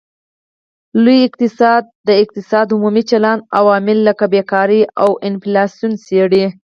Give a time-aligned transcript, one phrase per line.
[1.03, 6.45] لوی اقتصاد د اقتصاد عمومي چلند او عوامل لکه بیکاري او انفلاسیون څیړي